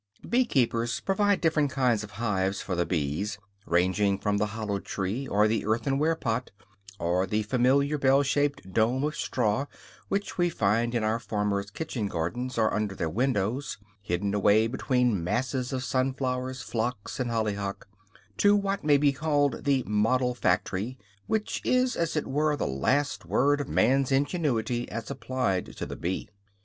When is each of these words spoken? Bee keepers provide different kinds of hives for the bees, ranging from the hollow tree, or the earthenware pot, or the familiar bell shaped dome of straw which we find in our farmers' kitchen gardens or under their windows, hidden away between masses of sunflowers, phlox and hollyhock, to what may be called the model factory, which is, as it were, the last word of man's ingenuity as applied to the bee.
Bee 0.27 0.45
keepers 0.45 0.99
provide 0.99 1.41
different 1.41 1.69
kinds 1.69 2.03
of 2.03 2.09
hives 2.17 2.59
for 2.59 2.73
the 2.75 2.87
bees, 2.87 3.37
ranging 3.67 4.17
from 4.17 4.37
the 4.39 4.47
hollow 4.47 4.79
tree, 4.79 5.27
or 5.27 5.47
the 5.47 5.63
earthenware 5.63 6.15
pot, 6.15 6.49
or 6.97 7.27
the 7.27 7.43
familiar 7.43 7.99
bell 7.99 8.23
shaped 8.23 8.73
dome 8.73 9.03
of 9.03 9.15
straw 9.15 9.67
which 10.07 10.39
we 10.39 10.49
find 10.49 10.95
in 10.95 11.03
our 11.03 11.19
farmers' 11.19 11.69
kitchen 11.69 12.07
gardens 12.07 12.57
or 12.57 12.73
under 12.73 12.95
their 12.95 13.11
windows, 13.11 13.77
hidden 14.01 14.33
away 14.33 14.65
between 14.65 15.23
masses 15.23 15.71
of 15.71 15.83
sunflowers, 15.83 16.63
phlox 16.63 17.19
and 17.19 17.29
hollyhock, 17.29 17.87
to 18.37 18.55
what 18.55 18.83
may 18.83 18.97
be 18.97 19.11
called 19.11 19.65
the 19.65 19.83
model 19.85 20.33
factory, 20.33 20.97
which 21.27 21.61
is, 21.63 21.95
as 21.95 22.15
it 22.15 22.25
were, 22.25 22.55
the 22.55 22.65
last 22.65 23.23
word 23.23 23.61
of 23.61 23.69
man's 23.69 24.11
ingenuity 24.11 24.89
as 24.89 25.11
applied 25.11 25.77
to 25.77 25.85
the 25.85 25.95
bee. 25.95 26.27